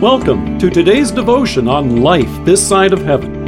Welcome 0.00 0.58
to 0.60 0.70
today's 0.70 1.10
devotion 1.10 1.68
on 1.68 2.00
life 2.00 2.30
this 2.46 2.66
side 2.66 2.94
of 2.94 3.02
heaven. 3.02 3.44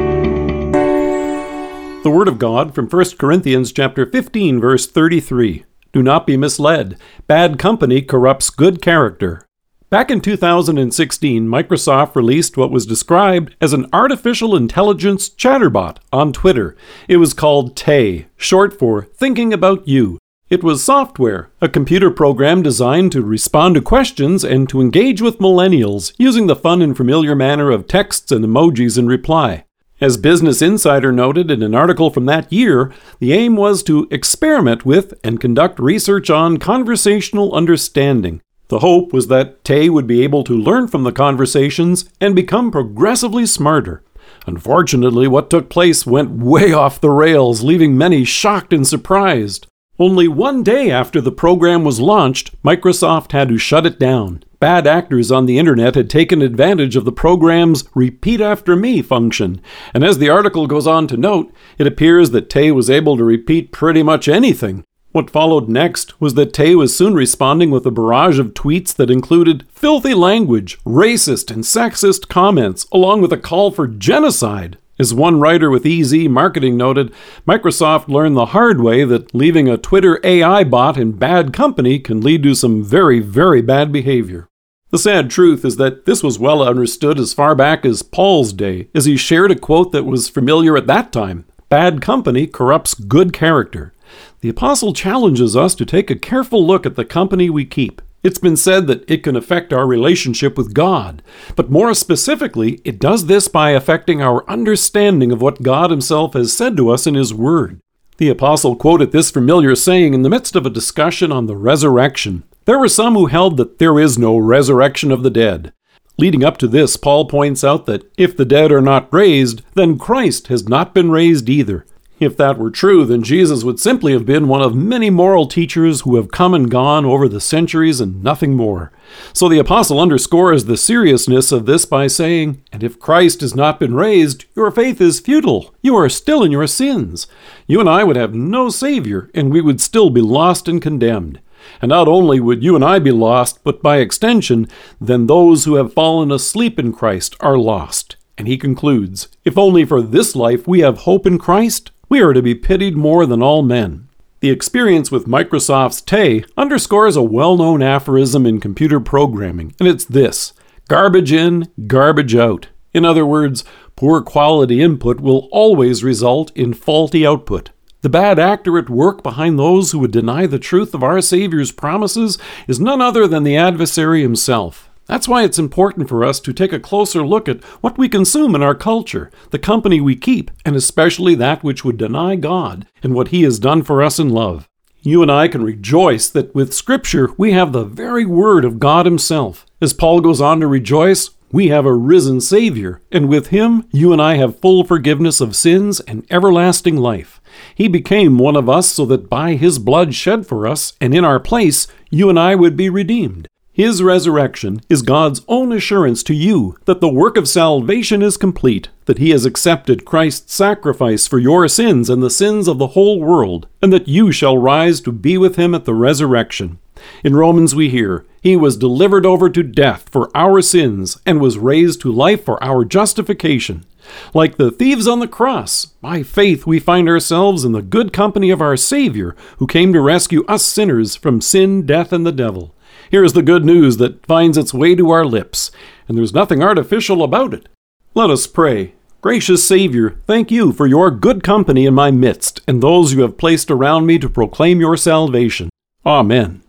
The 2.02 2.11
word 2.11 2.29
of 2.29 2.38
God 2.38 2.75
from 2.75 2.90
1 2.90 3.16
Corinthians 3.18 3.72
chapter 3.72 4.04
15 4.04 4.61
verse 4.61 4.86
33. 4.86 5.64
Do 5.95 6.02
not 6.02 6.27
be 6.27 6.36
misled. 6.36 6.98
Bad 7.27 7.59
company 7.59 8.02
corrupts 8.02 8.50
good 8.50 8.82
character. 8.82 9.48
Back 9.88 10.11
in 10.11 10.20
2016, 10.20 11.48
Microsoft 11.48 12.14
released 12.14 12.59
what 12.59 12.71
was 12.71 12.84
described 12.84 13.57
as 13.59 13.73
an 13.73 13.87
artificial 13.91 14.55
intelligence 14.55 15.30
chatterbot 15.30 16.00
on 16.12 16.34
Twitter. 16.34 16.77
It 17.09 17.16
was 17.16 17.32
called 17.32 17.77
Tay, 17.77 18.27
short 18.37 18.79
for 18.79 19.07
Thinking 19.07 19.55
About 19.55 19.89
You. 19.89 20.19
It 20.53 20.62
was 20.62 20.84
software, 20.84 21.48
a 21.62 21.68
computer 21.71 22.11
program 22.11 22.61
designed 22.61 23.11
to 23.12 23.23
respond 23.23 23.75
to 23.75 23.80
questions 23.80 24.45
and 24.45 24.68
to 24.68 24.82
engage 24.82 25.22
with 25.22 25.39
millennials 25.39 26.13
using 26.18 26.46
the 26.46 26.54
fun 26.54 26.82
and 26.82 26.95
familiar 26.95 27.35
manner 27.35 27.71
of 27.71 27.89
texts 27.89 28.31
and 28.31 28.45
emojis 28.45 28.99
in 28.99 29.07
reply. 29.07 29.64
As 29.99 30.18
Business 30.18 30.61
Insider 30.61 31.11
noted 31.11 31.50
in 31.50 31.62
an 31.62 31.75
article 31.75 32.11
from 32.11 32.27
that 32.27 32.53
year, 32.53 32.92
the 33.19 33.33
aim 33.33 33.56
was 33.56 33.83
to 33.84 34.06
experiment 34.11 34.84
with 34.84 35.14
and 35.25 35.41
conduct 35.41 35.78
research 35.78 36.28
on 36.28 36.59
conversational 36.59 37.55
understanding. 37.55 38.42
The 38.69 38.81
hope 38.81 39.11
was 39.14 39.28
that 39.28 39.64
Tay 39.64 39.89
would 39.89 40.06
be 40.06 40.23
able 40.23 40.45
to 40.45 40.53
learn 40.53 40.87
from 40.87 41.05
the 41.05 41.12
conversations 41.12 42.05
and 42.20 42.37
become 42.37 42.70
progressively 42.70 43.47
smarter. 43.47 44.05
Unfortunately, 44.47 45.27
what 45.27 45.48
took 45.48 45.70
place 45.70 46.05
went 46.05 46.31
way 46.33 46.75
off 46.75 47.00
the 47.00 47.09
rails, 47.09 47.62
leaving 47.62 47.97
many 47.97 48.27
shocked 48.27 48.75
and 48.75 48.87
surprised. 48.87 49.67
Only 49.98 50.27
one 50.27 50.62
day 50.62 50.91
after 50.91 51.20
the 51.20 51.31
program 51.31 51.84
was 51.84 52.01
launched, 52.01 52.51
Microsoft 52.62 53.33
had 53.33 53.51
to 53.51 53.59
shut 53.59 53.84
it 53.84 53.98
down. 53.98 54.42
Bad 54.59 54.87
actors 54.87 55.31
on 55.31 55.45
the 55.45 55.59
internet 55.59 55.97
had 55.97 56.09
taken 56.09 56.41
advantage 56.41 56.97
of 56.97 57.05
the 57.05 57.12
program's 57.12 57.84
repeat 57.95 58.41
after 58.41 58.75
me 58.75 59.03
function, 59.03 59.61
and 59.93 60.03
as 60.03 60.17
the 60.17 60.31
article 60.31 60.67
goes 60.67 60.87
on 60.87 61.07
to 61.09 61.19
note, 61.19 61.53
it 61.77 61.87
appears 61.87 62.31
that 62.31 62.49
Tay 62.49 62.73
was 62.73 62.89
able 62.89 63.19
to 63.19 63.25
repeat 63.25 63.71
pretty 63.71 64.03
much 64.03 64.29
anything. 64.29 64.83
What 65.11 65.29
followed 65.29 65.69
next 65.69 66.19
was 66.23 66.34
that 66.34 66.55
Tay 66.55 66.75
was 66.75 66.97
soon 66.97 67.12
responding 67.12 67.71
with 67.71 67.84
a 67.84 67.91
barrage 67.91 68.39
of 68.39 68.55
tweets 68.55 68.95
that 68.95 69.11
included 69.11 69.67
filthy 69.71 70.15
language, 70.15 70.79
racist 70.84 71.51
and 71.51 71.65
sexist 71.65 72.29
comments, 72.29 72.87
along 72.93 73.21
with 73.21 73.33
a 73.33 73.37
call 73.37 73.71
for 73.71 73.87
genocide. 73.87 74.79
As 74.98 75.15
one 75.15 75.41
writer 75.41 75.71
with 75.71 75.87
EZ 75.87 76.12
Marketing 76.29 76.77
noted, 76.77 77.12
Microsoft 77.47 78.09
learned 78.09 78.37
the 78.37 78.47
hard 78.47 78.81
way 78.81 79.05
that 79.05 79.34
leaving 79.34 79.69
a 79.69 79.79
Twitter 79.79 80.21
AI 80.23 80.65
bot 80.65 80.99
in 80.99 81.12
bad 81.12 81.53
company 81.53 81.99
can 81.99 82.21
lead 82.21 82.43
to 82.43 82.55
some 82.55 82.84
very, 82.84 83.19
very 83.19 83.62
bad 83.62 83.91
behavior. 83.91 84.49
The 84.91 84.99
sad 84.99 85.31
truth 85.31 85.65
is 85.65 85.77
that 85.77 86.05
this 86.05 86.23
was 86.23 86.39
well 86.39 86.62
understood 86.62 87.19
as 87.19 87.33
far 87.33 87.55
back 87.55 87.87
as 87.87 88.03
Paul's 88.03 88.53
day, 88.53 88.89
as 88.95 89.07
he 89.07 89.17
shared 89.17 89.51
a 89.51 89.59
quote 89.59 89.93
that 89.93 90.05
was 90.05 90.29
familiar 90.29 90.77
at 90.77 90.87
that 90.87 91.12
time 91.12 91.47
Bad 91.71 92.03
company 92.03 92.47
corrupts 92.47 92.93
good 92.93 93.33
character. 93.33 93.95
The 94.41 94.51
Apostle 94.51 94.93
challenges 94.93 95.56
us 95.56 95.75
to 95.77 95.87
take 95.87 96.11
a 96.11 96.17
careful 96.17 96.67
look 96.67 96.84
at 96.84 96.97
the 96.97 97.06
company 97.06 97.49
we 97.49 97.65
keep. 97.65 98.03
It's 98.23 98.39
been 98.39 98.56
said 98.56 98.87
that 98.87 99.09
it 99.11 99.25
can 99.25 99.34
affect 99.34 99.73
our 99.73 99.84
relationship 99.84 100.56
with 100.56 100.75
God, 100.75 101.23
but 101.56 101.73
more 101.73 101.92
specifically, 101.92 102.81
it 102.84 103.01
does 103.01 103.27
this 103.27 103.48
by 103.48 103.70
affecting 103.70 104.23
our 104.23 104.48
understanding 104.48 105.33
of 105.33 105.42
what 105.42 105.62
God 105.62 105.91
Himself 105.91 106.34
has 106.34 106.53
said 106.53 106.77
to 106.77 106.91
us 106.91 107.06
in 107.06 107.15
His 107.15 107.34
Word. 107.34 107.81
The 108.19 108.28
Apostle 108.28 108.77
quoted 108.77 109.11
this 109.11 109.33
familiar 109.33 109.75
saying 109.75 110.15
in 110.15 110.23
the 110.23 110.31
midst 110.31 110.55
of 110.55 110.65
a 110.65 110.70
discussion 110.70 111.33
on 111.33 111.47
the 111.47 111.56
resurrection. 111.56 112.45
There 112.65 112.78
were 112.78 112.89
some 112.89 113.15
who 113.15 113.27
held 113.27 113.56
that 113.56 113.81
there 113.81 113.98
is 113.98 114.17
no 114.17 114.39
resurrection 114.39 115.11
of 115.11 115.25
the 115.25 115.31
dead. 115.31 115.73
Leading 116.17 116.45
up 116.45 116.59
to 116.59 116.69
this, 116.69 116.97
Paul 116.97 117.25
points 117.25 117.65
out 117.65 117.87
that 117.87 118.09
if 118.17 118.37
the 118.37 118.45
dead 118.45 118.70
are 118.70 118.81
not 118.81 119.12
raised, 119.12 119.62
then 119.75 119.98
Christ 119.98 120.47
has 120.47 120.69
not 120.69 120.94
been 120.94 121.10
raised 121.10 121.49
either. 121.49 121.84
If 122.22 122.37
that 122.37 122.56
were 122.56 122.71
true, 122.71 123.05
then 123.05 123.25
Jesus 123.25 123.65
would 123.65 123.81
simply 123.81 124.12
have 124.12 124.25
been 124.25 124.47
one 124.47 124.62
of 124.62 124.77
many 124.77 125.10
moral 125.10 125.47
teachers 125.47 126.03
who 126.03 126.15
have 126.15 126.31
come 126.31 126.55
and 126.55 126.71
gone 126.71 127.05
over 127.05 127.28
the 127.28 127.41
centuries 127.41 128.00
and 128.00 128.22
nothing 128.22 128.55
more. 128.55 128.93
So 129.33 129.49
the 129.49 129.59
apostle 129.59 129.99
underscores 129.99 130.65
the 130.66 130.77
seriousness 130.77 131.50
of 131.50 131.66
this 131.66 131.84
by 131.84 132.06
saying, 132.06 132.62
And 132.71 132.84
if 132.84 133.00
Christ 133.00 133.41
has 133.41 133.56
not 133.56 133.81
been 133.81 133.94
raised, 133.94 134.44
your 134.55 134.71
faith 134.71 135.00
is 135.00 135.19
futile. 135.19 135.75
You 135.83 135.97
are 135.97 136.09
still 136.09 136.44
in 136.44 136.53
your 136.53 136.69
sins. 136.69 137.27
You 137.66 137.81
and 137.81 137.88
I 137.88 138.05
would 138.05 138.16
have 138.16 138.34
no 138.34 138.69
Savior, 138.69 139.28
and 139.34 139.50
we 139.50 139.60
would 139.60 139.81
still 139.81 140.09
be 140.09 140.21
lost 140.21 140.69
and 140.69 140.81
condemned. 140.81 141.41
And 141.81 141.89
not 141.89 142.06
only 142.06 142.39
would 142.39 142.62
you 142.62 142.77
and 142.77 142.84
I 142.84 143.00
be 143.00 143.10
lost, 143.10 143.65
but 143.65 143.83
by 143.83 143.99
extension, 143.99 144.69
then 145.00 145.27
those 145.27 145.65
who 145.65 145.75
have 145.75 145.93
fallen 145.93 146.31
asleep 146.31 146.78
in 146.78 146.93
Christ 146.93 147.37
are 147.41 147.59
lost. 147.59 148.16
And 148.39 148.49
he 148.49 148.56
concludes, 148.56 149.28
If 149.44 149.59
only 149.59 149.84
for 149.84 150.00
this 150.00 150.34
life 150.34 150.66
we 150.66 150.81
have 150.81 150.99
hope 150.99 151.27
in 151.27 151.39
Christ, 151.39 151.91
we 152.12 152.21
are 152.21 152.34
to 152.34 152.43
be 152.43 152.55
pitied 152.55 152.95
more 152.95 153.25
than 153.25 153.43
all 153.43 153.62
men. 153.62 154.06
The 154.41 154.50
experience 154.50 155.11
with 155.11 155.25
Microsoft's 155.25 156.03
Tay 156.03 156.45
underscores 156.59 157.17
a 157.17 157.23
well 157.23 157.56
known 157.56 157.81
aphorism 157.81 158.45
in 158.45 158.61
computer 158.61 159.00
programming, 159.00 159.75
and 159.81 159.89
it's 159.89 160.05
this 160.05 160.53
garbage 160.91 161.33
in, 161.33 161.72
garbage 161.87 162.34
out. 162.34 162.69
In 162.93 163.06
other 163.06 163.25
words, 163.25 163.65
poor 163.97 164.21
quality 164.21 164.83
input 164.83 165.21
will 165.21 165.49
always 165.51 166.05
result 166.05 166.55
in 166.55 166.75
faulty 166.75 167.27
output. 167.27 167.71
The 168.03 168.11
bad 168.11 168.39
actor 168.39 168.77
at 168.77 168.91
work 168.91 169.22
behind 169.22 169.59
those 169.59 169.93
who 169.93 169.99
would 170.01 170.12
deny 170.12 170.45
the 170.45 170.59
truth 170.59 170.93
of 170.93 171.03
our 171.03 171.22
Savior's 171.22 171.72
promises 171.72 172.37
is 172.69 172.78
none 172.78 173.01
other 173.01 173.27
than 173.27 173.43
the 173.43 173.56
adversary 173.56 174.21
himself. 174.21 174.91
That's 175.07 175.29
why 175.29 175.43
it's 175.43 175.59
important 175.59 176.09
for 176.09 176.25
us 176.25 176.41
to 176.41 176.53
take 176.53 176.73
a 176.73 176.81
closer 176.81 177.27
look 177.27 177.49
at 177.49 177.63
what 177.83 177.99
we 177.99 178.09
consume 178.09 178.55
in 178.55 178.63
our 178.63 178.75
culture, 178.75 179.31
the 179.51 179.59
company 179.59 180.01
we 180.01 180.17
keep, 180.17 180.51
and 180.65 180.77
especially 180.77 181.35
that 181.35 181.65
which 181.65 181.85
would 181.85 181.97
deny 181.97 182.37
God 182.37 182.87
and 183.03 183.15
what 183.15 183.29
He 183.29 183.43
has 183.43 183.59
done 183.59 183.83
for 183.83 184.03
us 184.03 184.19
in 184.19 184.31
love. 184.31 184.69
You 185.01 185.21
and 185.21 185.33
I 185.33 185.49
can 185.49 185.65
rejoice 185.65 186.29
that 186.31 186.55
with 186.55 186.73
Scripture 186.73 187.31
we 187.37 187.53
have 187.53 187.73
the 187.73 187.85
very 187.85 188.25
Word 188.25 188.65
of 188.65 188.79
God 188.79 189.05
Himself. 189.05 189.67
As 189.81 189.93
Paul 189.93 190.21
goes 190.21 190.41
on 190.41 190.61
to 190.61 190.69
rejoice, 190.69 191.31
we 191.51 191.69
have 191.69 191.84
a 191.84 191.93
risen 191.93 192.41
Savior, 192.41 193.03
and 193.11 193.29
with 193.29 193.49
Him 193.49 193.84
you 193.91 194.13
and 194.13 194.23
I 194.23 194.37
have 194.37 194.61
full 194.61 194.84
forgiveness 194.84 195.41
of 195.41 195.57
sins 195.57 195.99
and 196.01 196.25
everlasting 196.31 196.97
life. 196.97 197.41
He 197.75 197.89
became 197.89 198.39
one 198.39 198.57
of 198.57 198.69
us 198.69 198.89
so 198.89 199.05
that 199.07 199.29
by 199.29 199.57
His 199.57 199.81
blood 199.81 200.15
shed 200.15 200.47
for 200.47 200.67
us 200.69 200.95
and 201.01 201.15
in 201.15 201.25
our 201.25 201.41
place, 201.41 201.89
you 202.09 202.31
and 202.31 202.39
I 202.39 202.55
would 202.55 202.77
be 202.77 202.89
redeemed. 202.89 203.49
His 203.75 204.03
resurrection 204.03 204.83
is 204.91 205.00
God's 205.00 205.41
own 205.49 205.72
assurance 205.72 206.22
to 206.25 206.34
you 206.34 206.77
that 206.84 207.00
the 207.00 207.09
work 207.09 207.38
of 207.38 207.49
salvation 207.49 208.21
is 208.21 208.37
complete, 208.37 208.91
that 209.06 209.16
He 209.16 209.31
has 209.31 209.47
accepted 209.47 210.05
Christ's 210.05 210.53
sacrifice 210.53 211.27
for 211.27 211.38
your 211.38 211.66
sins 211.69 212.10
and 212.10 212.22
the 212.22 212.28
sins 212.28 212.69
of 212.69 212.77
the 212.77 212.88
whole 212.88 213.19
world, 213.19 213.66
and 213.81 213.91
that 213.91 214.06
you 214.06 214.31
shall 214.31 214.59
rise 214.59 215.00
to 215.00 215.10
be 215.10 215.38
with 215.38 215.56
Him 215.56 215.75
at 215.75 215.87
the 215.87 215.94
resurrection. 215.94 216.81
In 217.25 217.34
Romans 217.34 217.75
we 217.75 217.88
hear, 217.88 218.27
He 218.43 218.56
was 218.56 218.77
delivered 218.77 219.25
over 219.25 219.49
to 219.49 219.62
death 219.62 220.06
for 220.10 220.31
our 220.34 220.60
sins 220.60 221.19
and 221.25 221.41
was 221.41 221.56
raised 221.56 222.03
to 222.03 222.12
life 222.12 222.44
for 222.44 222.62
our 222.62 222.84
justification. 222.84 223.87
Like 224.34 224.59
the 224.59 224.71
thieves 224.71 225.09
on 225.09 225.21
the 225.21 225.27
cross, 225.27 225.87
by 226.03 226.22
faith 226.22 226.66
we 226.66 226.78
find 226.78 227.09
ourselves 227.09 227.65
in 227.65 227.72
the 227.72 227.81
good 227.81 228.12
company 228.12 228.50
of 228.50 228.60
our 228.60 228.77
Savior, 228.77 229.34
who 229.56 229.66
came 229.66 229.94
to 229.94 230.03
rescue 230.03 230.44
us 230.44 230.62
sinners 230.62 231.16
from 231.16 231.41
sin, 231.41 231.87
death, 231.87 232.12
and 232.12 232.27
the 232.27 232.33
devil. 232.33 232.75
Here 233.10 233.25
is 233.25 233.32
the 233.32 233.42
good 233.42 233.64
news 233.64 233.98
that 233.98 234.25
finds 234.26 234.56
its 234.56 234.72
way 234.72 234.94
to 234.94 235.10
our 235.10 235.25
lips, 235.25 235.70
and 236.08 236.16
there's 236.16 236.34
nothing 236.34 236.62
artificial 236.62 237.22
about 237.22 237.54
it. 237.54 237.69
Let 238.14 238.30
us 238.30 238.47
pray. 238.47 238.94
Gracious 239.22 239.64
Savior, 239.64 240.19
thank 240.26 240.50
you 240.50 240.72
for 240.72 240.88
your 240.88 241.08
good 241.10 241.44
company 241.44 241.86
in 241.86 241.94
my 241.94 242.10
midst 242.10 242.60
and 242.66 242.82
those 242.82 243.12
you 243.12 243.22
have 243.22 243.38
placed 243.38 243.70
around 243.70 244.04
me 244.04 244.19
to 244.19 244.28
proclaim 244.28 244.80
your 244.80 244.97
salvation. 244.97 245.70
Amen. 246.04 246.60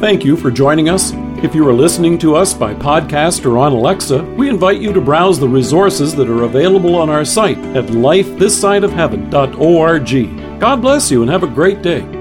Thank 0.00 0.24
you 0.24 0.34
for 0.34 0.50
joining 0.50 0.88
us. 0.88 1.12
If 1.44 1.54
you 1.54 1.68
are 1.68 1.74
listening 1.74 2.16
to 2.20 2.36
us 2.36 2.54
by 2.54 2.72
podcast 2.74 3.44
or 3.44 3.58
on 3.58 3.72
Alexa, 3.72 4.24
we 4.24 4.48
invite 4.48 4.80
you 4.80 4.94
to 4.94 5.00
browse 5.00 5.38
the 5.38 5.46
resources 5.46 6.14
that 6.14 6.30
are 6.30 6.44
available 6.44 6.96
on 6.96 7.10
our 7.10 7.26
site 7.26 7.58
at 7.76 7.84
lifethissideofheaven.org. 7.86 10.60
God 10.60 10.80
bless 10.80 11.10
you 11.10 11.20
and 11.20 11.30
have 11.30 11.42
a 11.42 11.46
great 11.46 11.82
day. 11.82 12.19